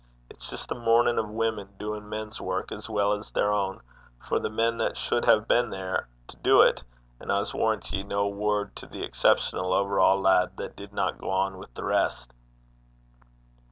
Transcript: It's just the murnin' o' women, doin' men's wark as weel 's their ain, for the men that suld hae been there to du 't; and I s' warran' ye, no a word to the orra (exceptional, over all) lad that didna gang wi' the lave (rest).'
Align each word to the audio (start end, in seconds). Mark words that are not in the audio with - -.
It's 0.31 0.49
just 0.49 0.67
the 0.69 0.73
murnin' 0.73 1.19
o' 1.19 1.25
women, 1.27 1.75
doin' 1.77 2.09
men's 2.09 2.41
wark 2.41 2.71
as 2.71 2.89
weel 2.89 3.21
's 3.21 3.29
their 3.29 3.51
ain, 3.51 3.81
for 4.27 4.39
the 4.39 4.49
men 4.49 4.77
that 4.77 4.97
suld 4.97 5.25
hae 5.25 5.41
been 5.41 5.69
there 5.69 6.07
to 6.25 6.37
du 6.37 6.63
't; 6.73 6.81
and 7.19 7.31
I 7.31 7.41
s' 7.41 7.53
warran' 7.53 7.83
ye, 7.91 8.01
no 8.01 8.21
a 8.21 8.27
word 8.27 8.75
to 8.77 8.87
the 8.87 8.97
orra 9.01 9.05
(exceptional, 9.07 9.73
over 9.73 9.99
all) 9.99 10.19
lad 10.19 10.57
that 10.57 10.75
didna 10.75 11.11
gang 11.19 11.27
wi' 11.55 11.65
the 11.75 11.81
lave 11.83 11.87
(rest).' 11.87 12.33